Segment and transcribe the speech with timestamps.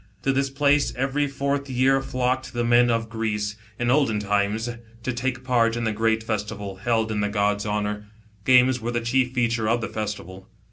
[0.23, 4.67] To this place every fourth year flocked the men of Greece, in olden times,
[5.03, 8.07] to take part in the great festival, held in the god's honour.
[8.43, 10.49] Games were the chief feature of the festival.